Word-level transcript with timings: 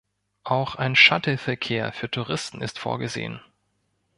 Auch 0.45 0.73
ein 0.77 0.95
Shuttle-Verkehr 0.95 1.91
für 1.93 2.09
Touristen 2.09 2.61
ist 2.61 2.79
vorgesehen. 2.79 3.39